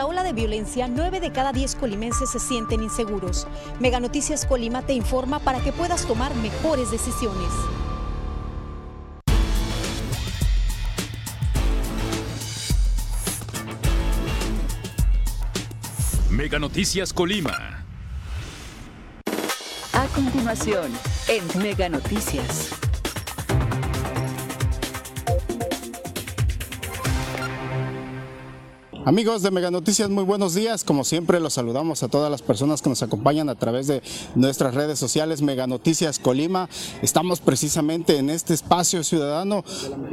La 0.00 0.06
ola 0.06 0.22
de 0.22 0.32
violencia, 0.32 0.88
9 0.88 1.20
de 1.20 1.30
cada 1.30 1.52
10 1.52 1.74
colimenses 1.74 2.30
se 2.30 2.38
sienten 2.38 2.82
inseguros. 2.82 3.46
Mega 3.80 4.00
Noticias 4.00 4.46
Colima 4.46 4.80
te 4.80 4.94
informa 4.94 5.40
para 5.40 5.60
que 5.60 5.72
puedas 5.72 6.06
tomar 6.06 6.34
mejores 6.36 6.90
decisiones. 6.90 7.50
Mega 16.30 16.58
Noticias 16.58 17.12
Colima. 17.12 17.84
A 19.92 20.06
continuación, 20.14 20.90
en 21.28 21.62
Mega 21.62 21.90
Noticias. 21.90 22.70
Amigos 29.06 29.40
de 29.40 29.50
Mega 29.50 29.70
Noticias, 29.70 30.10
muy 30.10 30.24
buenos 30.24 30.52
días. 30.52 30.84
Como 30.84 31.04
siempre, 31.04 31.40
los 31.40 31.54
saludamos 31.54 32.02
a 32.02 32.08
todas 32.08 32.30
las 32.30 32.42
personas 32.42 32.82
que 32.82 32.90
nos 32.90 33.02
acompañan 33.02 33.48
a 33.48 33.54
través 33.54 33.86
de 33.86 34.02
nuestras 34.34 34.74
redes 34.74 34.98
sociales 34.98 35.40
Mega 35.40 35.66
Noticias 35.66 36.18
Colima. 36.18 36.68
Estamos 37.00 37.40
precisamente 37.40 38.18
en 38.18 38.28
este 38.28 38.52
espacio 38.52 39.02
ciudadano 39.02 39.64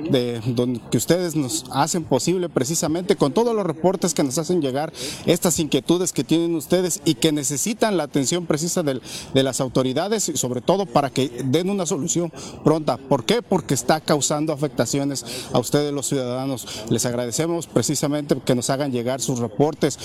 de 0.09 0.39
donde 0.45 0.79
que 0.89 0.95
ustedes 0.95 1.35
nos 1.35 1.65
hacen 1.73 2.05
posible 2.05 2.47
precisamente 2.47 3.17
con 3.17 3.33
todos 3.33 3.53
los 3.53 3.65
reportes 3.65 4.13
que 4.13 4.23
nos 4.23 4.37
hacen 4.37 4.61
llegar 4.61 4.93
estas 5.25 5.59
inquietudes 5.59 6.13
que 6.13 6.23
tienen 6.23 6.55
ustedes 6.55 7.01
y 7.03 7.15
que 7.15 7.33
necesitan 7.33 7.97
la 7.97 8.03
atención 8.03 8.45
precisa 8.45 8.83
de, 8.83 9.01
de 9.33 9.43
las 9.43 9.59
autoridades 9.59 10.29
y 10.29 10.37
sobre 10.37 10.61
todo 10.61 10.85
para 10.85 11.09
que 11.09 11.27
den 11.43 11.69
una 11.69 11.85
solución 11.85 12.31
pronta. 12.63 12.95
¿Por 12.95 13.25
qué? 13.25 13.41
Porque 13.41 13.73
está 13.73 13.99
causando 13.99 14.53
afectaciones 14.53 15.25
a 15.51 15.59
ustedes 15.59 15.93
los 15.93 16.07
ciudadanos. 16.07 16.85
Les 16.89 17.05
agradecemos 17.05 17.67
precisamente 17.67 18.37
que 18.45 18.55
nos 18.55 18.69
hagan 18.69 18.76
hagan 18.77 18.91
llegar 18.91 19.21
sus 19.21 19.39
reportes. 19.39 19.99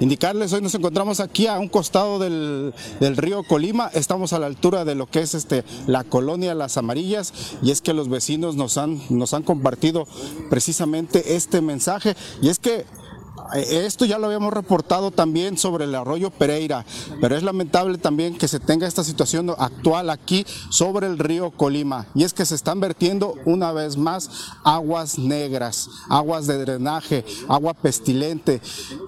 Indicarles, 0.00 0.52
hoy 0.52 0.62
nos 0.62 0.74
encontramos 0.74 1.20
aquí 1.20 1.46
a 1.46 1.58
un 1.58 1.68
costado 1.68 2.18
del, 2.18 2.72
del, 3.00 3.16
río 3.16 3.42
Colima, 3.42 3.90
estamos 3.92 4.32
a 4.32 4.38
la 4.38 4.46
altura 4.46 4.84
de 4.84 4.94
lo 4.94 5.06
que 5.06 5.20
es 5.20 5.34
este, 5.34 5.64
la 5.86 6.04
colonia 6.04 6.54
Las 6.54 6.76
Amarillas. 6.76 7.32
Y 7.62 7.70
es 7.70 7.80
que 7.80 7.92
los 7.92 8.08
vecinos 8.08 8.56
nos 8.56 8.78
han, 8.78 9.00
nos 9.10 9.34
han 9.34 9.42
compartido 9.42 10.06
precisamente 10.50 11.36
este 11.36 11.60
mensaje. 11.60 12.14
Y 12.40 12.48
es 12.48 12.58
que 12.58 12.84
esto 13.54 14.04
ya 14.04 14.18
lo 14.18 14.26
habíamos 14.26 14.52
reportado 14.52 15.10
también 15.10 15.58
sobre 15.58 15.84
el 15.84 15.94
arroyo 15.94 16.30
Pereira, 16.30 16.84
pero 17.20 17.36
es 17.36 17.42
lamentable 17.42 17.98
también 17.98 18.38
que 18.38 18.48
se 18.48 18.60
tenga 18.60 18.86
esta 18.86 19.04
situación 19.04 19.50
actual 19.58 20.10
aquí 20.10 20.46
sobre 20.70 21.06
el 21.06 21.18
río 21.18 21.50
Colima, 21.50 22.06
y 22.14 22.24
es 22.24 22.32
que 22.32 22.46
se 22.46 22.54
están 22.54 22.80
vertiendo 22.80 23.34
una 23.44 23.72
vez 23.72 23.96
más 23.96 24.30
aguas 24.64 25.18
negras, 25.18 25.88
aguas 26.08 26.46
de 26.46 26.58
drenaje, 26.58 27.24
agua 27.48 27.74
pestilente. 27.74 28.60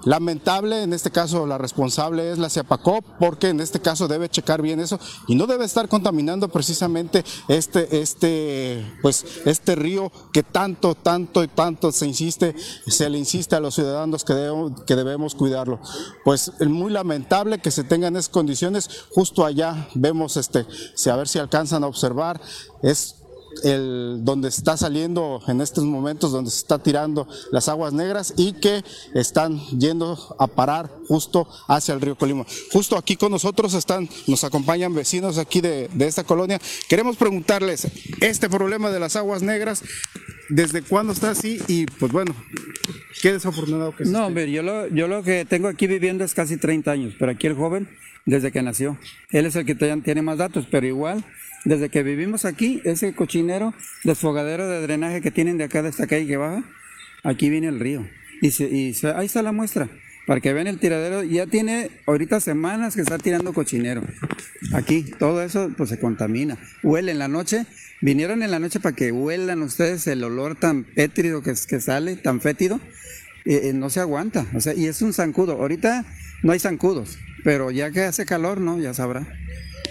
Lamentable, 0.04 0.82
en 0.82 0.92
este 0.92 1.10
caso 1.10 1.46
la 1.46 1.58
responsable 1.58 2.30
es 2.30 2.38
la 2.38 2.50
Ciapacop, 2.50 3.04
porque 3.18 3.48
en 3.48 3.60
este 3.60 3.80
caso 3.80 4.08
debe 4.08 4.28
checar 4.28 4.62
bien 4.62 4.80
eso 4.80 4.98
y 5.26 5.34
no 5.34 5.46
debe 5.46 5.64
estar 5.64 5.88
contaminando 5.88 6.48
precisamente 6.48 7.24
este, 7.48 8.00
este, 8.00 8.92
pues, 9.02 9.24
este 9.44 9.74
río 9.74 10.12
que 10.32 10.42
tanto, 10.42 10.94
tanto 10.94 11.42
y 11.42 11.48
tanto 11.48 11.92
se 11.92 12.06
insiste, 12.06 12.54
se 12.86 13.08
le 13.08 13.18
insiste 13.18 13.56
a 13.56 13.60
los 13.60 13.74
ciudadanos 13.74 14.24
que 14.24 14.33
debemos, 14.34 14.82
que 14.84 14.96
debemos 14.96 15.34
cuidarlo. 15.34 15.80
Pues 16.24 16.52
es 16.58 16.68
muy 16.68 16.90
lamentable 16.90 17.58
que 17.58 17.70
se 17.70 17.84
tengan 17.84 18.16
esas 18.16 18.28
condiciones. 18.28 18.88
Justo 19.10 19.44
allá 19.44 19.88
vemos, 19.94 20.36
este, 20.36 20.66
si 20.94 21.10
a 21.10 21.16
ver 21.16 21.28
si 21.28 21.38
alcanzan 21.38 21.84
a 21.84 21.86
observar, 21.86 22.40
es 22.82 23.16
el, 23.62 24.20
donde 24.22 24.48
está 24.48 24.76
saliendo 24.76 25.40
en 25.46 25.60
estos 25.60 25.84
momentos, 25.84 26.32
donde 26.32 26.50
se 26.50 26.58
está 26.58 26.78
tirando 26.78 27.28
las 27.52 27.68
aguas 27.68 27.92
negras 27.92 28.34
y 28.36 28.54
que 28.54 28.84
están 29.14 29.60
yendo 29.78 30.18
a 30.38 30.46
parar 30.46 30.90
justo 31.08 31.46
hacia 31.68 31.94
el 31.94 32.00
río 32.00 32.16
Colima. 32.16 32.44
Justo 32.72 32.96
aquí 32.96 33.16
con 33.16 33.30
nosotros 33.30 33.74
están, 33.74 34.08
nos 34.26 34.44
acompañan 34.44 34.94
vecinos 34.94 35.38
aquí 35.38 35.60
de, 35.60 35.88
de 35.92 36.06
esta 36.06 36.24
colonia. 36.24 36.60
Queremos 36.88 37.16
preguntarles, 37.16 37.88
este 38.20 38.48
problema 38.48 38.90
de 38.90 39.00
las 39.00 39.16
aguas 39.16 39.42
negras, 39.42 39.82
¿desde 40.48 40.82
cuándo 40.82 41.12
está 41.12 41.30
así? 41.30 41.60
Y 41.68 41.86
pues 41.86 42.12
bueno, 42.12 42.34
qué 43.22 43.32
desafortunado 43.32 43.94
que 43.96 44.04
es. 44.04 44.10
No, 44.10 44.26
hombre, 44.26 44.50
yo 44.50 44.62
lo, 44.62 44.88
yo 44.88 45.08
lo 45.08 45.22
que 45.22 45.44
tengo 45.44 45.68
aquí 45.68 45.86
viviendo 45.86 46.24
es 46.24 46.34
casi 46.34 46.56
30 46.56 46.90
años, 46.90 47.14
pero 47.18 47.32
aquí 47.32 47.46
el 47.46 47.54
joven, 47.54 47.88
desde 48.26 48.52
que 48.52 48.62
nació, 48.62 48.98
él 49.30 49.46
es 49.46 49.56
el 49.56 49.64
que 49.64 49.74
tiene 49.74 50.22
más 50.22 50.38
datos, 50.38 50.66
pero 50.70 50.86
igual 50.86 51.24
desde 51.64 51.88
que 51.88 52.02
vivimos 52.02 52.44
aquí, 52.44 52.80
ese 52.84 53.14
cochinero, 53.14 53.74
desfogadero 54.04 54.68
de 54.68 54.82
drenaje 54.82 55.20
que 55.22 55.30
tienen 55.30 55.58
de 55.58 55.64
acá 55.64 55.82
de 55.82 55.88
esta 55.88 56.06
calle 56.06 56.26
que 56.26 56.36
baja, 56.36 56.62
aquí 57.22 57.48
viene 57.48 57.68
el 57.68 57.80
río. 57.80 58.06
Y, 58.42 58.94
ahí 59.16 59.26
está 59.26 59.42
la 59.42 59.52
muestra, 59.52 59.88
para 60.26 60.40
que 60.40 60.52
vean 60.52 60.66
el 60.66 60.78
tiradero. 60.78 61.22
Ya 61.22 61.46
tiene 61.46 61.90
ahorita 62.06 62.40
semanas 62.40 62.94
que 62.94 63.02
está 63.02 63.18
tirando 63.18 63.52
cochinero. 63.52 64.02
Aquí, 64.72 65.04
todo 65.18 65.42
eso 65.42 65.70
pues 65.76 65.90
se 65.90 65.98
contamina. 65.98 66.58
Huele 66.82 67.12
en 67.12 67.18
la 67.18 67.28
noche. 67.28 67.66
Vinieron 68.00 68.42
en 68.42 68.50
la 68.50 68.58
noche 68.58 68.80
para 68.80 68.94
que 68.94 69.12
huelan 69.12 69.62
ustedes 69.62 70.06
el 70.06 70.24
olor 70.24 70.56
tan 70.56 70.84
pétrido 70.84 71.42
que, 71.42 71.54
que 71.68 71.80
sale, 71.80 72.16
tan 72.16 72.40
fétido. 72.40 72.80
Eh, 73.44 73.68
eh, 73.68 73.72
no 73.72 73.90
se 73.90 74.00
aguanta. 74.00 74.46
O 74.54 74.60
sea, 74.60 74.74
y 74.74 74.86
es 74.86 75.02
un 75.02 75.12
zancudo. 75.12 75.52
Ahorita 75.52 76.04
no 76.42 76.52
hay 76.52 76.58
zancudos, 76.58 77.18
pero 77.42 77.70
ya 77.70 77.90
que 77.90 78.02
hace 78.02 78.24
calor, 78.26 78.60
¿no? 78.60 78.78
Ya 78.78 78.94
sabrá. 78.94 79.26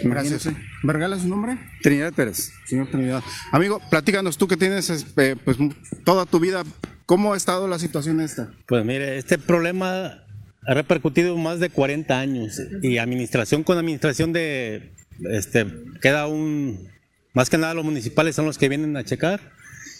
Gracias. 0.03 0.49
¿Vergala 0.83 1.17
su 1.17 1.27
nombre? 1.27 1.57
Trinidad 1.81 2.13
Pérez. 2.13 2.51
Señor 2.65 2.89
Trinidad. 2.89 3.23
Amigo, 3.51 3.79
platícanos 3.89 4.37
tú 4.37 4.47
que 4.47 4.57
tienes 4.57 4.89
este, 4.89 5.35
pues, 5.35 5.57
toda 6.03 6.25
tu 6.25 6.39
vida, 6.39 6.63
¿cómo 7.05 7.33
ha 7.33 7.37
estado 7.37 7.67
la 7.67 7.79
situación 7.79 8.19
esta? 8.19 8.51
Pues 8.67 8.83
mire, 8.83 9.17
este 9.17 9.37
problema 9.37 10.22
ha 10.65 10.73
repercutido 10.73 11.37
más 11.37 11.59
de 11.59 11.69
40 11.69 12.19
años 12.19 12.61
y 12.81 12.97
administración 12.97 13.63
con 13.63 13.77
administración 13.77 14.33
de, 14.33 14.91
este, 15.31 15.65
queda 16.01 16.27
un, 16.27 16.89
más 17.33 17.49
que 17.49 17.57
nada 17.57 17.73
los 17.73 17.85
municipales 17.85 18.35
son 18.35 18.45
los 18.45 18.57
que 18.57 18.69
vienen 18.69 18.95
a 18.97 19.03
checar 19.03 19.39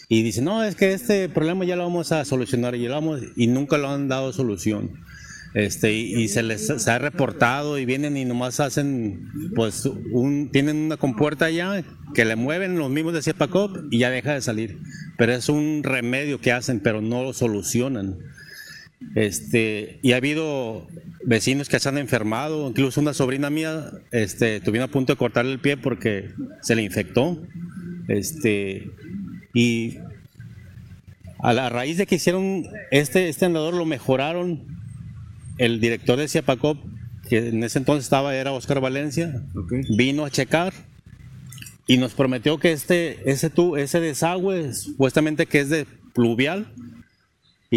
y 0.08 0.22
dicen, 0.22 0.44
no, 0.44 0.62
es 0.62 0.74
que 0.74 0.92
este 0.92 1.28
problema 1.28 1.64
ya 1.64 1.76
lo 1.76 1.84
vamos 1.84 2.12
a 2.12 2.24
solucionar 2.24 2.74
y, 2.74 2.86
lo 2.86 2.94
vamos, 2.94 3.20
y 3.36 3.46
nunca 3.46 3.78
lo 3.78 3.88
han 3.88 4.08
dado 4.08 4.32
solución. 4.32 4.90
Este, 5.54 5.92
y, 5.92 6.26
se 6.28 6.42
les 6.42 6.66
se 6.66 6.90
ha 6.90 6.98
reportado 6.98 7.78
y 7.78 7.84
vienen 7.84 8.16
y 8.16 8.24
nomás 8.24 8.58
hacen, 8.58 9.30
pues, 9.54 9.86
un, 9.86 10.50
tienen 10.50 10.76
una 10.76 10.96
compuerta 10.96 11.46
allá 11.46 11.84
que 12.12 12.24
le 12.24 12.34
mueven 12.34 12.76
los 12.76 12.90
mismos 12.90 13.14
de 13.14 13.22
Ciepacop 13.22 13.76
y 13.90 13.98
ya 13.98 14.10
deja 14.10 14.34
de 14.34 14.42
salir. 14.42 14.78
Pero 15.16 15.32
es 15.32 15.48
un 15.48 15.82
remedio 15.84 16.40
que 16.40 16.52
hacen, 16.52 16.80
pero 16.80 17.00
no 17.00 17.22
lo 17.22 17.32
solucionan. 17.32 18.18
Este, 19.14 19.98
y 20.02 20.12
ha 20.12 20.16
habido 20.16 20.86
vecinos 21.24 21.68
que 21.68 21.78
se 21.78 21.88
han 21.88 21.98
enfermado, 21.98 22.68
incluso 22.68 23.00
una 23.00 23.14
sobrina 23.14 23.48
mía 23.48 23.90
este, 24.10 24.60
tuvieron 24.60 24.88
a 24.88 24.92
punto 24.92 25.12
de 25.12 25.16
cortarle 25.16 25.52
el 25.52 25.60
pie 25.60 25.76
porque 25.76 26.30
se 26.62 26.74
le 26.74 26.82
infectó. 26.82 27.40
Este, 28.08 28.90
y 29.54 29.98
a 31.38 31.52
la 31.52 31.68
raíz 31.68 31.98
de 31.98 32.06
que 32.06 32.16
hicieron 32.16 32.66
este, 32.90 33.28
este 33.28 33.46
andador, 33.46 33.74
lo 33.74 33.84
mejoraron. 33.84 34.74
El 35.56 35.80
director 35.80 36.18
de 36.18 36.26
Ciapacop, 36.26 36.78
que 37.28 37.48
en 37.48 37.62
ese 37.62 37.78
entonces 37.78 38.04
estaba, 38.04 38.34
era 38.34 38.50
Oscar 38.50 38.80
Valencia, 38.80 39.40
vino 39.96 40.24
a 40.24 40.30
checar 40.30 40.72
y 41.86 41.96
nos 41.98 42.14
prometió 42.14 42.58
que 42.58 42.72
este, 42.72 43.30
ese, 43.30 43.52
ese 43.76 44.00
desagüe, 44.00 44.74
supuestamente 44.74 45.46
que 45.46 45.60
es 45.60 45.68
de 45.68 45.86
pluvial, 46.12 46.72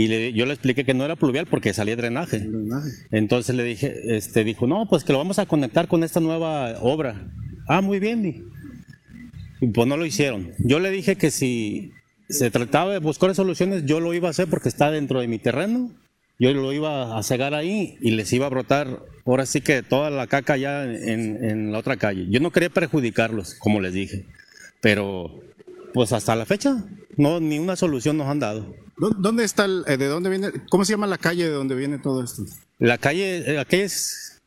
y 0.05 0.33
yo 0.33 0.45
le 0.45 0.53
expliqué 0.53 0.85
que 0.85 0.93
no 0.93 1.05
era 1.05 1.15
pluvial 1.15 1.47
porque 1.47 1.73
salía 1.73 1.95
drenaje. 1.95 2.47
Entonces 3.11 3.55
le 3.55 3.63
dije, 3.63 4.17
este, 4.17 4.43
dijo, 4.43 4.67
no, 4.67 4.87
pues 4.89 5.03
que 5.03 5.13
lo 5.13 5.19
vamos 5.19 5.39
a 5.39 5.45
conectar 5.45 5.87
con 5.87 6.03
esta 6.03 6.19
nueva 6.19 6.79
obra. 6.81 7.31
Ah, 7.67 7.81
muy 7.81 7.99
bien. 7.99 8.45
Y 9.59 9.67
pues 9.67 9.87
no 9.87 9.97
lo 9.97 10.05
hicieron. 10.05 10.51
Yo 10.59 10.79
le 10.79 10.91
dije 10.91 11.15
que 11.15 11.31
si 11.31 11.91
se 12.29 12.51
trataba 12.51 12.93
de 12.93 12.99
buscar 12.99 13.33
soluciones, 13.33 13.85
yo 13.85 13.99
lo 13.99 14.13
iba 14.13 14.27
a 14.27 14.31
hacer 14.31 14.47
porque 14.47 14.69
está 14.69 14.91
dentro 14.91 15.19
de 15.19 15.27
mi 15.27 15.39
terreno 15.39 15.91
yo 16.39 16.53
lo 16.53 16.71
iba 16.71 17.17
a 17.17 17.23
cegar 17.23 17.53
ahí 17.53 17.97
y 17.99 18.11
les 18.11 18.31
iba 18.31 18.45
a 18.45 18.49
brotar 18.49 19.03
ahora 19.25 19.45
sí 19.45 19.61
que 19.61 19.81
toda 19.81 20.09
la 20.09 20.27
caca 20.27 20.55
ya 20.55 20.83
en, 20.83 21.71
la 21.71 21.79
otra 21.79 21.97
calle. 21.97 22.27
Yo 22.29 22.39
no 22.39 22.51
quería 22.51 22.69
perjudicarlos, 22.69 23.55
como 23.55 23.81
les 23.81 23.93
dije, 23.93 24.25
pero 24.79 25.41
pues 25.93 26.13
hasta 26.13 26.35
la 26.35 26.45
fecha 26.45 26.85
no 27.17 27.39
ni 27.39 27.57
una 27.57 27.75
solución 27.75 28.17
nos 28.17 28.27
han 28.27 28.39
dado. 28.39 28.75
¿Dónde 28.97 29.43
está 29.43 29.65
el, 29.65 29.83
eh, 29.87 29.97
de 29.97 30.07
dónde 30.07 30.29
viene, 30.29 30.51
cómo 30.69 30.83
se 30.83 30.93
llama 30.93 31.05
la 31.05 31.17
calle 31.17 31.43
de 31.43 31.51
donde 31.51 31.75
viene 31.75 31.99
todo 31.99 32.23
esto? 32.23 32.43
La 32.79 32.97
calle, 32.97 33.51
eh, 33.51 33.59
aquella 33.59 33.83
es 33.83 34.41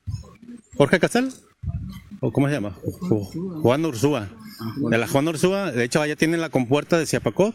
Jorge 0.76 0.99
Castel, 0.99 1.32
o 2.20 2.32
cómo 2.32 2.49
se 2.49 2.55
llama, 2.55 2.76
Juan 3.62 3.85
Ursúa. 3.85 4.29
De 4.91 4.99
la 4.99 5.08
Juan 5.08 5.29
Ursúa, 5.29 5.70
de 5.73 5.85
hecho 5.85 6.02
allá 6.02 6.17
tienen 6.17 6.41
la 6.41 6.50
compuerta 6.50 6.99
de 6.99 7.06
Ciapacó. 7.06 7.55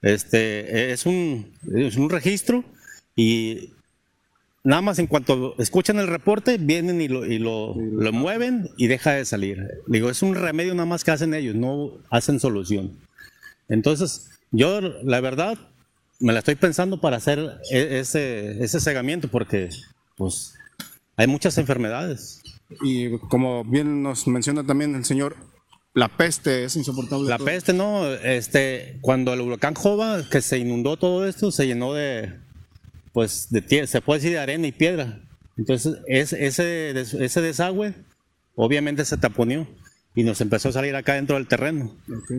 Este 0.00 0.92
es 0.92 1.06
un, 1.06 1.52
es 1.72 1.96
un 1.96 2.10
registro 2.10 2.64
y 3.14 3.70
nada 4.64 4.82
más 4.82 4.98
en 4.98 5.06
cuanto 5.06 5.54
escuchan 5.58 5.98
el 5.98 6.08
reporte, 6.08 6.58
vienen 6.58 7.00
y 7.00 7.08
lo, 7.08 7.26
y 7.26 7.38
lo, 7.38 7.74
lo, 7.76 8.12
mueven 8.12 8.70
y 8.76 8.88
deja 8.88 9.12
de 9.12 9.24
salir. 9.24 9.68
Digo, 9.86 10.10
es 10.10 10.22
un 10.22 10.34
remedio 10.34 10.74
nada 10.74 10.86
más 10.86 11.04
que 11.04 11.12
hacen 11.12 11.34
ellos, 11.34 11.54
no 11.54 11.92
hacen 12.10 12.40
solución. 12.40 12.96
Entonces, 13.68 14.30
yo 14.50 14.80
la 14.80 15.20
verdad, 15.20 15.58
me 16.22 16.32
la 16.32 16.38
estoy 16.38 16.54
pensando 16.54 17.00
para 17.00 17.16
hacer 17.16 17.58
e- 17.70 17.98
ese, 17.98 18.62
ese 18.62 18.80
cegamiento 18.80 19.28
porque 19.28 19.68
pues 20.16 20.54
hay 21.16 21.26
muchas 21.26 21.58
enfermedades. 21.58 22.40
Y 22.82 23.18
como 23.28 23.64
bien 23.64 24.02
nos 24.02 24.26
menciona 24.26 24.64
también 24.64 24.94
el 24.94 25.04
señor, 25.04 25.36
la 25.94 26.08
peste 26.08 26.64
es 26.64 26.76
insoportable. 26.76 27.28
La 27.28 27.36
Todo. 27.36 27.46
peste, 27.46 27.72
no, 27.72 28.08
este, 28.10 28.98
cuando 29.02 29.34
el 29.34 29.40
huracán 29.40 29.74
Jova, 29.74 30.22
que 30.30 30.40
se 30.40 30.58
inundó 30.58 30.96
todo 30.96 31.26
esto, 31.26 31.50
se 31.50 31.66
llenó 31.66 31.92
de, 31.92 32.32
pues, 33.12 33.48
de 33.50 33.86
se 33.86 34.00
puede 34.00 34.20
decir 34.20 34.32
de 34.32 34.38
arena 34.38 34.66
y 34.66 34.72
piedra. 34.72 35.20
Entonces, 35.58 35.98
es, 36.06 36.32
ese, 36.32 36.98
ese 36.98 37.40
desagüe, 37.42 37.94
obviamente 38.54 39.04
se 39.04 39.18
taponeó 39.18 39.66
y 40.14 40.24
nos 40.24 40.40
empezó 40.40 40.68
a 40.68 40.72
salir 40.72 40.94
acá 40.96 41.14
dentro 41.14 41.36
del 41.36 41.46
terreno. 41.48 41.94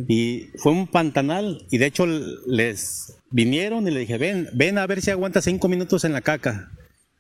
Y 0.08 0.50
fue 0.58 0.72
un 0.72 0.88
pantanal 0.88 1.66
y 1.70 1.78
de 1.78 1.86
hecho 1.86 2.06
les 2.08 3.18
vinieron 3.34 3.86
y 3.88 3.92
le 3.92 4.00
dije, 4.02 4.18
ven, 4.18 4.48
ven 4.54 4.78
a 4.78 4.88
ver 4.88 5.02
si 5.02 5.12
aguanta 5.12 5.42
cinco 5.42 5.68
minutos 5.68 6.06
en 6.06 6.14
la 6.14 6.22
caca. 6.22 6.72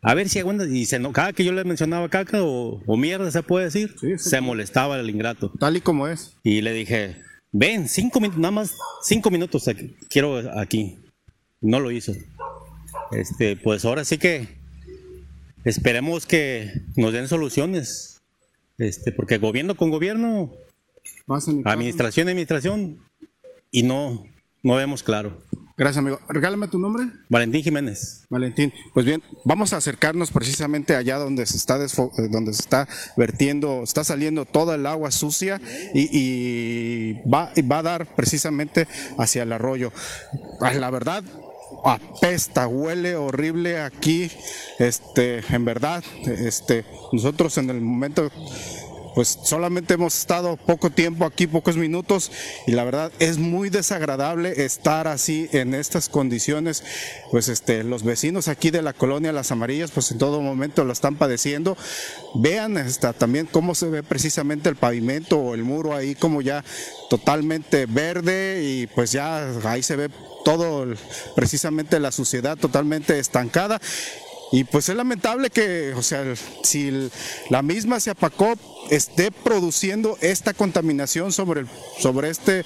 A 0.01 0.13
ver 0.13 0.30
si 0.30 0.39
aguanta. 0.39 0.65
Y 0.65 0.86
se, 0.86 1.00
no- 1.00 1.12
cada 1.12 1.33
que 1.33 1.44
yo 1.44 1.51
le 1.51 1.63
mencionaba 1.63 2.07
caca 2.10 2.44
o, 2.44 2.81
o 2.86 2.98
mierda, 2.98 3.30
se 3.31 3.42
puede 3.44 3.65
decir, 3.65 3.95
Sí, 4.00 4.18
sí. 4.18 4.30
se 4.30 4.39
molestaba 4.42 4.98
el 5.00 5.10
ingrato. 5.10 5.51
Tal 5.60 5.75
y 5.77 5.81
como 5.81 6.07
es. 6.07 6.36
Y 6.44 6.62
le 6.62 6.71
dije, 6.74 7.18
ven, 7.51 7.88
cinco 7.89 8.19
minutos, 8.19 8.39
nada 8.39 8.51
más 8.51 8.75
cinco 9.01 9.30
minutos 9.31 9.68
aquí, 9.68 9.95
quiero 10.10 10.38
aquí. 10.60 11.00
No 11.62 11.80
lo 11.80 11.89
hizo. 11.92 12.13
Este, 13.12 13.56
pues 13.56 13.86
ahora 13.86 14.04
sí 14.06 14.18
que 14.18 14.48
esperemos 15.63 16.25
que 16.25 16.71
nos 16.95 17.13
den 17.13 17.27
soluciones. 17.27 18.21
Este, 18.77 19.12
porque 19.12 19.38
gobierno 19.38 19.75
con 19.75 19.89
gobierno, 19.89 20.51
administración 21.66 22.27
administración, 22.27 23.00
y 23.71 23.83
no, 23.83 24.25
no 24.63 24.75
vemos 24.75 25.04
claro. 25.04 25.44
Gracias, 25.75 25.98
amigo. 25.98 26.19
Regálame 26.30 26.68
tu 26.68 26.77
nombre. 26.77 27.06
Valentín 27.30 27.63
Jiménez. 27.63 28.25
Valentín, 28.30 28.71
pues 28.94 29.07
bien, 29.07 29.24
vamos 29.44 29.74
a 29.74 29.77
acercarnos 29.77 30.30
precisamente 30.30 30.95
allá 30.95 31.18
donde 31.18 31.48
se 31.48 31.57
está 31.57 31.83
eh, 31.83 32.27
donde 32.30 32.54
se 32.54 32.62
está 32.62 32.88
vertiendo, 33.18 33.81
está 33.83 34.04
saliendo 34.04 34.45
toda 34.45 34.75
el 34.75 34.86
agua 34.86 35.10
sucia 35.10 35.60
y, 35.94 36.10
y 36.12 37.13
va, 37.27 37.51
y 37.56 37.63
va 37.63 37.80
a 37.80 37.83
dar 37.83 38.15
precisamente 38.15 38.88
hacia 39.18 39.44
el 39.44 39.51
arroyo. 39.51 39.92
La 40.62 40.92
verdad, 40.92 41.24
apesta, 41.83 42.68
huele 42.68 43.16
horrible 43.16 43.81
aquí. 43.81 44.30
Este, 44.80 45.44
en 45.50 45.66
verdad, 45.66 46.04
este, 46.25 46.86
nosotros 47.12 47.57
en 47.57 47.69
el 47.69 47.81
momento 47.81 48.31
pues 49.15 49.39
solamente 49.44 49.94
hemos 49.94 50.18
estado 50.18 50.57
poco 50.57 50.89
tiempo 50.89 51.25
aquí, 51.25 51.48
pocos 51.48 51.77
minutos, 51.77 52.31
y 52.68 52.71
la 52.71 52.83
verdad 52.83 53.12
es 53.19 53.38
muy 53.38 53.69
desagradable 53.69 54.65
estar 54.65 55.07
así 55.07 55.50
en 55.51 55.74
estas 55.74 56.10
condiciones. 56.10 56.83
Pues 57.31 57.48
este, 57.48 57.83
los 57.83 58.04
vecinos 58.04 58.48
aquí 58.48 58.71
de 58.71 58.81
la 58.81 58.94
colonia 58.94 59.31
Las 59.31 59.51
Amarillas, 59.51 59.92
pues 59.92 60.12
en 60.12 60.18
todo 60.18 60.42
momento 60.42 60.83
lo 60.83 60.94
están 60.94 61.15
padeciendo. 61.15 61.77
Vean 62.36 62.77
hasta 62.77 63.13
también 63.13 63.45
cómo 63.45 63.75
se 63.75 63.89
ve 63.89 64.04
precisamente 64.04 64.69
el 64.69 64.75
pavimento 64.75 65.38
o 65.39 65.54
el 65.54 65.63
muro 65.63 65.95
ahí 65.95 66.16
como 66.16 66.42
ya 66.42 66.63
totalmente 67.09 67.86
verde 67.86 68.62
y 68.63 68.88
pues 68.88 69.12
ya 69.12 69.48
ahí 69.66 69.83
se 69.83 69.95
ve 69.95 70.09
todo 70.44 70.86
precisamente 71.36 72.00
la 72.00 72.12
suciedad 72.12 72.57
totalmente 72.57 73.19
estancada. 73.19 73.80
Y 74.51 74.66
pues 74.66 74.88
es 74.88 74.95
lamentable 74.95 75.50
que, 75.50 75.94
o 75.95 76.04
sea, 76.04 76.24
si 76.63 77.09
la 77.50 77.63
misma 77.63 78.00
Ciapacop 78.00 78.59
esté 78.89 79.31
produciendo 79.31 80.18
esta 80.21 80.53
contaminación 80.53 81.31
sobre 81.31 81.65
sobre 82.00 82.30
este 82.30 82.63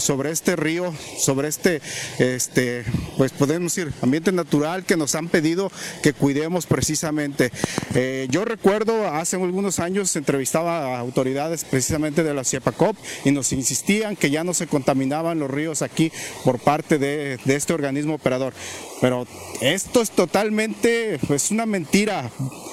sobre 0.00 0.30
este 0.30 0.56
río, 0.56 0.92
sobre 1.18 1.48
este 1.48 1.80
este 2.18 2.84
pues 3.16 3.32
podemos 3.32 3.74
decir 3.74 3.92
ambiente 4.02 4.32
natural 4.32 4.84
que 4.84 4.96
nos 4.96 5.14
han 5.14 5.28
pedido 5.28 5.70
que 6.02 6.12
cuidemos 6.12 6.66
precisamente. 6.66 7.52
Eh, 7.94 8.26
yo 8.30 8.44
recuerdo 8.44 9.08
hace 9.08 9.36
algunos 9.36 9.78
años 9.78 10.14
entrevistaba 10.16 10.96
a 10.96 10.98
autoridades 10.98 11.64
precisamente 11.64 12.22
de 12.22 12.34
la 12.34 12.44
Ciapacop 12.44 12.96
y 13.24 13.30
nos 13.30 13.52
insistían 13.52 14.16
que 14.16 14.30
ya 14.30 14.44
no 14.44 14.54
se 14.54 14.66
contaminaban 14.66 15.38
los 15.38 15.50
ríos 15.50 15.82
aquí 15.82 16.12
por 16.44 16.58
parte 16.58 16.98
de, 16.98 17.38
de 17.44 17.56
este 17.56 17.72
organismo 17.72 18.14
operador. 18.14 18.52
Pero 19.00 19.26
esto 19.60 20.00
es 20.00 20.10
totalmente 20.10 21.18
pues 21.26 21.50
una 21.50 21.66
mentira 21.66 22.30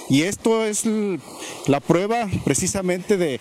y 0.09 0.23
esto 0.23 0.65
es 0.65 0.83
la 1.67 1.79
prueba 1.79 2.27
precisamente 2.45 2.78
de, 2.83 3.39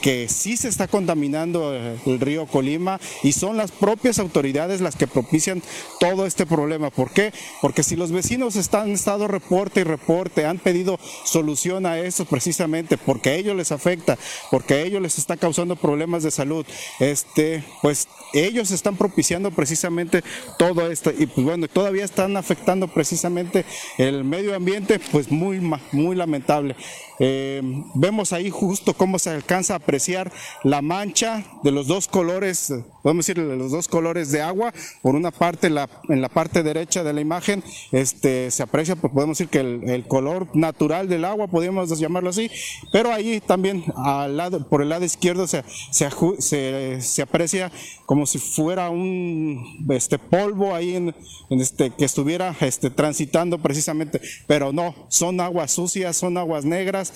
que 0.00 0.28
sí 0.28 0.56
se 0.56 0.68
está 0.68 0.88
contaminando 0.88 1.74
eh, 1.74 1.96
el 2.06 2.20
río 2.20 2.46
Colima 2.46 2.98
y 3.22 3.32
son 3.32 3.56
las 3.56 3.72
propias 3.72 4.18
autoridades 4.18 4.80
las 4.80 4.96
que 4.96 5.06
propician 5.06 5.62
todo 5.98 6.26
este 6.26 6.46
problema. 6.46 6.90
¿Por 6.90 7.12
qué? 7.12 7.32
Porque 7.60 7.82
si 7.82 7.96
los 7.96 8.10
vecinos 8.10 8.56
están 8.56 8.90
estado 8.90 9.28
reporte 9.28 9.80
y 9.80 9.84
reporte, 9.84 10.46
han 10.46 10.58
pedido 10.58 10.98
solución 11.24 11.86
a 11.86 11.98
eso 11.98 12.24
precisamente 12.24 12.96
porque 12.96 13.30
a 13.30 13.34
ellos 13.34 13.56
les 13.56 13.70
afecta, 13.70 14.18
porque 14.50 14.74
a 14.74 14.80
ellos 14.80 15.02
les 15.02 15.18
está 15.18 15.36
causando 15.36 15.76
problemas 15.76 16.22
de 16.22 16.30
salud, 16.30 16.64
este, 16.98 17.62
pues 17.82 18.08
ellos 18.32 18.70
están 18.70 18.96
propiciando 18.96 19.50
precisamente 19.50 20.22
todo 20.58 20.90
esto 20.90 21.12
y 21.16 21.26
pues 21.26 21.44
bueno, 21.44 21.68
todavía 21.68 22.04
están 22.04 22.36
afectando 22.36 22.88
precisamente 22.88 23.64
el 23.98 24.24
medio 24.24 24.54
ambiente, 24.54 25.00
pues 25.12 25.30
muy, 25.30 25.60
muy 25.92 26.16
lamentable. 26.16 26.76
Eh, 27.22 27.60
vemos 27.94 28.32
ahí 28.32 28.48
justo 28.70 28.94
cómo 28.94 29.18
se 29.18 29.30
alcanza 29.30 29.72
a 29.72 29.78
apreciar 29.78 30.30
la 30.62 30.80
mancha 30.80 31.44
de 31.64 31.72
los 31.72 31.88
dos 31.88 32.06
colores, 32.06 32.72
podemos 33.02 33.26
decir 33.26 33.44
de 33.44 33.56
los 33.56 33.72
dos 33.72 33.88
colores 33.88 34.30
de 34.30 34.42
agua. 34.42 34.72
Por 35.02 35.16
una 35.16 35.32
parte, 35.32 35.66
en 35.66 36.22
la 36.22 36.28
parte 36.28 36.62
derecha 36.62 37.02
de 37.02 37.12
la 37.12 37.20
imagen, 37.20 37.64
este, 37.90 38.48
se 38.52 38.62
aprecia, 38.62 38.94
pues 38.94 39.12
podemos 39.12 39.38
decir 39.38 39.50
que 39.50 39.58
el, 39.58 40.06
color 40.06 40.46
natural 40.54 41.08
del 41.08 41.24
agua, 41.24 41.48
podríamos 41.48 41.98
llamarlo 41.98 42.30
así, 42.30 42.48
pero 42.92 43.12
ahí 43.12 43.40
también 43.44 43.82
al 43.96 44.36
lado, 44.36 44.68
por 44.68 44.82
el 44.82 44.90
lado 44.90 45.04
izquierdo 45.04 45.48
se, 45.48 45.64
se, 45.90 47.22
aprecia 47.22 47.72
como 48.06 48.24
si 48.24 48.38
fuera 48.38 48.90
un 48.90 49.84
este 49.90 50.18
polvo 50.18 50.74
ahí 50.74 51.12
este 51.50 51.90
que 51.90 52.04
estuviera 52.04 52.54
transitando 52.94 53.58
precisamente, 53.58 54.20
pero 54.46 54.72
no, 54.72 54.94
son 55.08 55.40
aguas 55.40 55.72
sucias, 55.72 56.16
son 56.16 56.38
aguas 56.38 56.64
negras, 56.64 57.12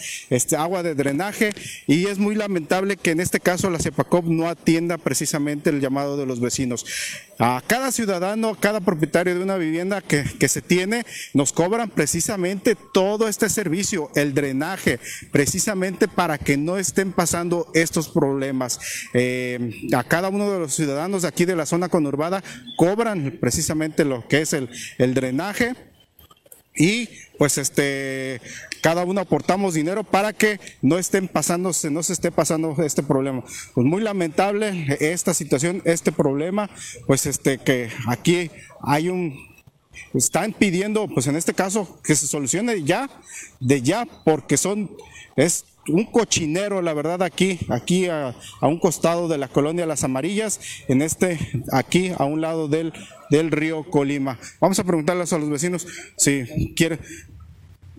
agua 0.59 0.83
de 0.83 0.97
drenaje 0.97 1.44
y 1.87 2.07
es 2.07 2.19
muy 2.19 2.35
lamentable 2.35 2.97
que 2.97 3.11
en 3.11 3.21
este 3.21 3.41
caso 3.41 3.71
la 3.71 3.79
CEPACOP 3.79 4.27
no 4.27 4.49
atienda 4.49 4.99
precisamente 4.99 5.71
el 5.71 5.81
llamado 5.81 6.17
de 6.17 6.27
los 6.27 6.41
vecinos. 6.41 6.87
A 7.39 7.63
cada 7.67 7.91
ciudadano, 7.91 8.51
a 8.51 8.61
cada 8.61 8.81
propietario 8.81 9.35
de 9.35 9.43
una 9.43 9.57
vivienda 9.57 10.01
que, 10.01 10.25
que 10.39 10.49
se 10.49 10.63
tiene, 10.63 11.05
nos 11.33 11.53
cobran 11.53 11.91
precisamente 11.91 12.77
todo 12.93 13.29
este 13.29 13.49
servicio, 13.49 14.11
el 14.15 14.35
drenaje, 14.35 15.01
precisamente 15.33 16.07
para 16.07 16.39
que 16.39 16.57
no 16.57 16.79
estén 16.79 17.13
pasando 17.13 17.67
estos 17.75 18.09
problemas. 18.09 18.79
Eh, 19.15 19.89
a 19.95 20.05
cada 20.05 20.29
uno 20.29 20.53
de 20.53 20.61
los 20.61 20.75
ciudadanos 20.75 21.23
de 21.23 21.29
aquí 21.29 21.45
de 21.45 21.57
la 21.57 21.67
zona 21.67 21.89
conurbada 21.89 22.43
cobran 22.77 23.39
precisamente 23.41 24.05
lo 24.05 24.27
que 24.29 24.43
es 24.43 24.53
el, 24.53 24.69
el 24.99 25.15
drenaje 25.15 25.75
y 26.76 27.09
pues 27.38 27.59
este 27.59 28.40
cada 28.83 29.04
uno 29.04 29.21
aportamos 29.21 29.75
dinero 29.75 30.04
para 30.04 30.33
que 30.33 30.61
no 30.83 30.99
estén 30.99 31.28
pasándose, 31.28 31.90
no 31.90 32.02
se 32.02 32.12
esté 32.12 32.31
pasando 32.31 32.76
este 32.85 33.02
problema. 33.02 33.43
Pues 33.75 33.87
muy 33.87 34.02
lamentable 34.02 34.97
esta 35.00 35.33
situación, 35.33 35.81
este 35.85 36.12
problema, 36.12 36.69
pues 37.07 37.26
este 37.26 37.59
que 37.59 37.90
aquí 38.07 38.50
hay 38.83 39.09
un 39.09 39.54
están 40.12 40.52
pidiendo, 40.52 41.09
pues 41.09 41.26
en 41.26 41.37
este 41.37 41.54
caso, 41.54 42.00
que 42.02 42.14
se 42.14 42.26
solucione 42.26 42.83
ya, 42.85 43.09
de 43.61 43.83
ya, 43.83 44.07
porque 44.25 44.57
son, 44.57 44.90
es 45.37 45.64
un 45.88 46.05
cochinero, 46.07 46.81
la 46.83 46.95
verdad, 46.95 47.23
aquí, 47.23 47.59
aquí 47.69 48.07
a, 48.07 48.35
un 48.62 48.79
costado 48.79 49.29
de 49.29 49.38
la 49.38 49.49
colonia 49.49 49.87
Las 49.87 50.05
Amarillas, 50.05 50.61
en 50.88 51.03
este, 51.03 51.38
aquí 51.73 52.12
a 52.17 52.25
un 52.25 52.41
lado 52.41 52.69
del, 52.69 52.93
del 53.31 53.50
río 53.50 53.85
Colima. 53.85 54.38
Vamos 54.61 54.79
a 54.79 54.85
preguntarles 54.85 55.33
a 55.33 55.38
los 55.38 55.50
vecinos 55.50 55.87
si 56.17 56.73
quieren. 56.75 57.00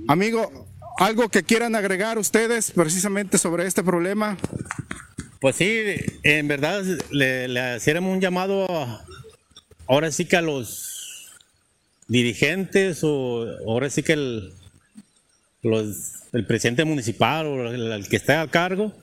Amigo, 0.08 0.68
algo 0.98 1.30
que 1.30 1.44
quieran 1.44 1.75
agregar 1.75 2.18
ustedes 2.18 2.72
precisamente 2.72 3.38
sobre 3.38 3.65
este 3.68 3.84
problema. 3.84 4.38
Pues 5.39 5.58
sí, 5.58 5.82
en 6.24 6.48
verdad 6.48 6.84
le, 7.12 7.48
le 7.48 8.00
un 8.00 8.20
llamado 8.22 8.65
a- 8.70 9.06
ahora 9.88 10.12
sí 10.12 10.25
que 10.25 10.38
a 10.38 10.42
los 10.42 11.30
dirigentes 12.08 13.00
o 13.04 13.46
ahora 13.68 13.89
sí 13.89 14.04
que 14.04 14.13
el, 14.13 14.54
los- 15.65 16.13
el 16.34 16.45
presidente 16.45 16.86
municipal 16.86 17.45
o 17.45 17.72
el, 17.72 18.07
que 18.07 18.15
esté 18.17 18.34
a 18.34 18.48
cargo, 18.48 18.93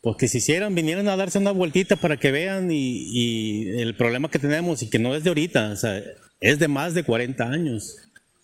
pues 0.00 0.16
que 0.16 0.28
si 0.28 0.38
hicieran, 0.38 0.74
vinieran 0.74 1.08
a 1.08 1.16
darse 1.16 1.38
una 1.38 1.50
vueltita 1.50 1.96
para 1.96 2.16
que 2.16 2.30
vean 2.30 2.70
y, 2.70 3.68
el 3.80 3.94
problema 3.96 4.30
que 4.30 4.38
tenemos 4.38 4.82
y 4.82 4.88
que 4.90 4.98
no 4.98 5.14
es 5.14 5.24
de 5.24 5.30
ahorita, 5.30 5.70
o 5.72 5.76
sea, 5.76 6.02
es 6.40 6.58
de 6.58 6.68
más 6.68 6.94
de 6.94 7.02
40 7.02 7.44
años. 7.50 7.96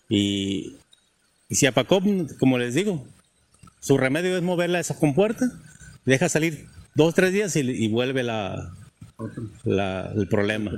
Y, 0.09 0.75
y 1.49 1.55
si 1.55 1.65
Apacop, 1.65 2.03
como 2.39 2.57
les 2.57 2.73
digo, 2.75 3.05
su 3.79 3.97
remedio 3.97 4.35
es 4.35 4.43
moverla 4.43 4.79
a 4.79 4.81
esa 4.81 4.97
compuerta, 4.99 5.49
deja 6.05 6.27
salir 6.27 6.65
dos, 6.95 7.15
tres 7.15 7.31
días 7.33 7.55
y, 7.55 7.87
vuelve 7.87 8.23
la, 8.23 8.71
la- 9.63 10.11
el 10.15 10.27
problema. 10.27 10.71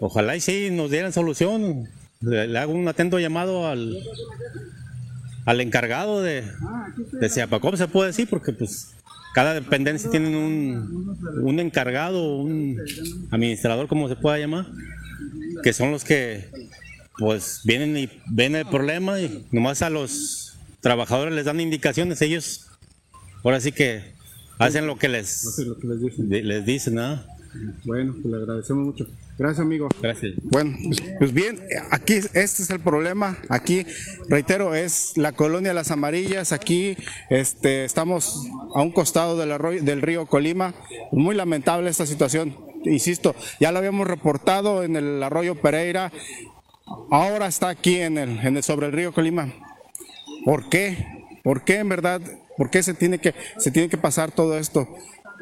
ojalá 0.00 0.36
y 0.36 0.40
sí 0.40 0.68
nos 0.70 0.90
dieran 0.90 1.12
solución. 1.12 1.88
Le, 2.20 2.46
le 2.46 2.58
hago 2.58 2.72
un 2.74 2.86
atento 2.86 3.18
llamado 3.18 3.66
al, 3.66 3.96
al 5.50 5.60
encargado 5.60 6.22
de, 6.22 6.44
de 7.10 7.28
Ciapacop, 7.28 7.74
se 7.74 7.88
puede 7.88 8.08
decir, 8.08 8.28
porque 8.28 8.52
pues 8.52 8.92
cada 9.34 9.52
dependencia 9.52 10.08
tiene 10.08 10.28
un, 10.28 11.18
un 11.42 11.58
encargado, 11.58 12.36
un 12.36 12.80
administrador, 13.32 13.88
como 13.88 14.08
se 14.08 14.14
pueda 14.14 14.38
llamar, 14.38 14.68
que 15.64 15.72
son 15.72 15.90
los 15.90 16.04
que 16.04 16.48
pues 17.18 17.62
vienen 17.64 17.96
y 17.96 18.08
ven 18.30 18.54
el 18.54 18.64
problema 18.64 19.20
y 19.20 19.44
nomás 19.50 19.82
a 19.82 19.90
los 19.90 20.56
trabajadores 20.80 21.34
les 21.34 21.46
dan 21.46 21.58
indicaciones, 21.58 22.22
ellos 22.22 22.68
ahora 23.42 23.58
sí 23.58 23.72
que 23.72 24.04
hacen 24.56 24.86
lo 24.86 24.98
que 24.98 25.08
les, 25.08 25.58
les 25.82 26.00
dicen. 26.00 26.28
les 26.28 26.64
dicen, 26.64 26.94
¿no? 26.94 27.24
Bueno, 27.84 28.14
pues 28.22 28.26
le 28.26 28.36
agradecemos 28.36 28.86
mucho. 28.86 29.08
Gracias, 29.40 29.60
amigo. 29.60 29.88
Gracias. 30.02 30.34
Bueno, 30.42 30.76
pues, 30.84 31.02
pues 31.18 31.32
bien, 31.32 31.58
aquí 31.90 32.12
este 32.12 32.62
es 32.62 32.68
el 32.68 32.78
problema. 32.80 33.38
Aquí, 33.48 33.86
reitero, 34.28 34.74
es 34.74 35.16
la 35.16 35.32
colonia 35.32 35.72
Las 35.72 35.90
Amarillas. 35.90 36.52
Aquí 36.52 36.94
este, 37.30 37.86
estamos 37.86 38.46
a 38.74 38.82
un 38.82 38.92
costado 38.92 39.38
del, 39.38 39.52
arroyo, 39.52 39.82
del 39.82 40.02
río 40.02 40.26
Colima. 40.26 40.74
Muy 41.10 41.34
lamentable 41.34 41.88
esta 41.88 42.04
situación. 42.04 42.54
Insisto, 42.84 43.34
ya 43.58 43.72
lo 43.72 43.78
habíamos 43.78 44.06
reportado 44.06 44.82
en 44.82 44.96
el 44.96 45.22
arroyo 45.22 45.54
Pereira. 45.54 46.12
Ahora 47.10 47.46
está 47.46 47.70
aquí 47.70 47.96
en 47.96 48.18
el, 48.18 48.38
en 48.46 48.58
el- 48.58 48.62
sobre 48.62 48.88
el 48.88 48.92
río 48.92 49.12
Colima. 49.14 49.48
¿Por 50.44 50.68
qué? 50.68 50.98
¿Por 51.42 51.64
qué 51.64 51.76
en 51.76 51.88
verdad? 51.88 52.20
¿Por 52.58 52.68
qué 52.68 52.82
se 52.82 52.92
tiene 52.92 53.18
que, 53.20 53.34
se 53.56 53.70
tiene 53.70 53.88
que 53.88 53.96
pasar 53.96 54.32
todo 54.32 54.58
esto? 54.58 54.86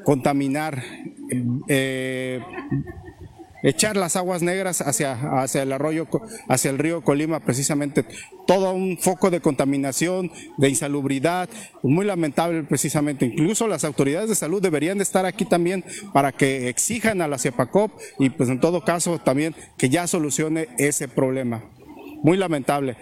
Contaminar, 0.05 0.85
eh, 1.67 2.41
echar 3.63 3.97
las 3.97 4.17
aguas 4.17 4.43
negras 4.43 4.81
hacia, 4.81 5.43
hacia 5.43 5.63
el 5.63 5.73
arroyo, 5.73 6.07
hacia 6.49 6.71
el 6.71 6.79
río 6.79 7.03
Colima, 7.03 7.41
precisamente 7.41 8.05
todo 8.47 8.73
un 8.73 8.99
foco 8.99 9.31
de 9.31 9.41
contaminación, 9.41 10.31
de 10.57 10.69
insalubridad, 10.69 11.49
muy 11.83 12.07
lamentable 12.07 12.63
precisamente. 12.63 13.27
Incluso 13.27 13.69
las 13.69 13.85
autoridades 13.85 14.29
de 14.29 14.35
salud 14.35 14.63
deberían 14.63 14.99
de 14.99 15.05
estar 15.05 15.27
aquí 15.27 15.45
también 15.45 15.85
para 16.13 16.33
que 16.33 16.69
exijan 16.69 17.21
a 17.21 17.29
la 17.29 17.39
CEPACOP 17.39 17.93
y 18.19 18.31
pues 18.31 18.49
en 18.49 18.61
todo 18.61 18.85
caso 18.85 19.19
también 19.19 19.55
que 19.77 19.89
ya 19.89 20.07
solucione 20.07 20.69
ese 20.79 21.09
problema. 21.09 21.63
Muy 22.23 22.37
lamentable. 22.37 22.97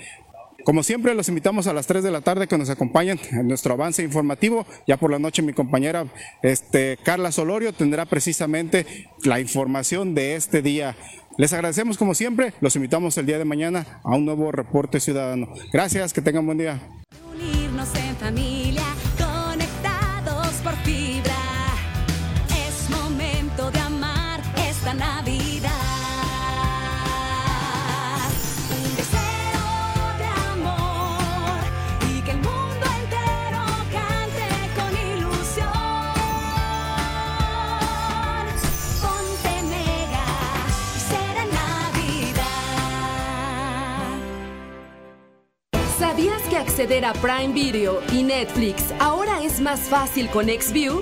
Como 0.66 0.82
siempre, 0.82 1.14
los 1.14 1.28
invitamos 1.28 1.68
a 1.68 1.73
las 1.73 1.87
3 1.87 2.02
de 2.02 2.11
la 2.11 2.23
tarde 2.23 2.49
que 2.49 2.58
nos 2.58 2.70
acompañen 2.70 3.20
en 3.30 3.46
nuestro 3.46 3.75
avance 3.75 4.02
informativo. 4.02 4.66
Ya 4.85 4.96
por 4.96 5.12
la 5.12 5.20
noche 5.20 5.40
mi 5.40 5.52
compañera 5.52 6.06
este, 6.42 6.99
Carla 7.04 7.30
Solorio 7.30 7.73
tendrá 7.73 8.04
precisamente 8.04 8.85
la 9.23 9.38
información 9.38 10.16
de 10.16 10.35
este 10.35 10.62
día. 10.62 10.96
Les 11.38 11.52
agradecemos 11.52 11.96
como 11.96 12.16
siempre, 12.16 12.52
los 12.61 12.75
invitamos 12.75 13.16
el 13.16 13.26
día 13.26 13.38
de 13.38 13.44
mañana 13.44 14.00
a 14.02 14.16
un 14.16 14.25
nuevo 14.25 14.50
reporte 14.50 14.99
ciudadano. 14.99 15.54
Gracias, 15.73 16.12
que 16.12 16.20
tengan 16.20 16.44
buen 16.44 16.58
día. 16.58 16.80
¿Sabías 46.37 46.49
que 46.50 46.57
acceder 46.57 47.05
a 47.05 47.12
Prime 47.14 47.55
Video 47.55 48.02
y 48.12 48.23
Netflix 48.23 48.83
ahora 48.99 49.43
es 49.43 49.61
más 49.61 49.81
fácil 49.81 50.28
con 50.28 50.47
XView? 50.47 51.00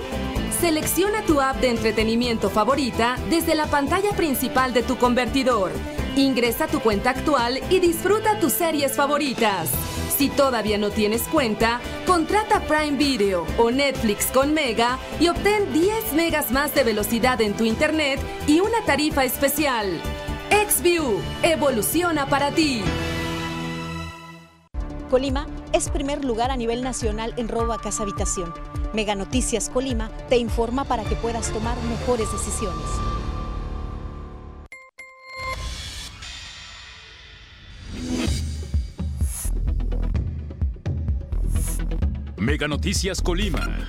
Selecciona 0.61 1.23
tu 1.23 1.41
app 1.41 1.57
de 1.57 1.71
entretenimiento 1.71 2.49
favorita 2.49 3.17
desde 3.29 3.53
la 3.53 3.65
pantalla 3.65 4.11
principal 4.11 4.73
de 4.73 4.83
tu 4.83 4.97
convertidor. 4.97 5.71
Ingresa 6.15 6.67
tu 6.67 6.79
cuenta 6.79 7.09
actual 7.09 7.59
y 7.69 7.79
disfruta 7.79 8.39
tus 8.39 8.53
series 8.53 8.93
favoritas. 8.93 9.69
Si 10.15 10.29
todavía 10.29 10.77
no 10.77 10.89
tienes 10.89 11.23
cuenta, 11.23 11.81
contrata 12.05 12.61
Prime 12.61 12.97
Video 12.97 13.45
o 13.57 13.71
Netflix 13.71 14.27
con 14.27 14.53
Mega 14.53 14.99
y 15.19 15.27
obtén 15.27 15.73
10 15.73 16.13
megas 16.13 16.51
más 16.51 16.73
de 16.73 16.83
velocidad 16.83 17.41
en 17.41 17.55
tu 17.55 17.65
internet 17.65 18.21
y 18.47 18.61
una 18.61 18.81
tarifa 18.85 19.25
especial. 19.25 19.99
XView, 20.49 21.19
evoluciona 21.43 22.25
para 22.27 22.51
ti. 22.51 22.83
Colima 25.09 25.47
es 25.73 25.89
primer 25.89 26.25
lugar 26.25 26.51
a 26.51 26.57
nivel 26.57 26.83
nacional 26.83 27.33
en 27.37 27.47
robo 27.47 27.73
a 27.73 27.81
casa 27.81 28.03
habitación. 28.03 28.53
Mega 28.93 29.15
Noticias 29.15 29.69
Colima 29.69 30.09
te 30.29 30.37
informa 30.37 30.85
para 30.85 31.03
que 31.03 31.15
puedas 31.15 31.51
tomar 31.51 31.77
mejores 31.83 32.31
decisiones. 32.31 32.85
Mega 42.37 42.67
Noticias 42.67 43.21
Colima. 43.21 43.87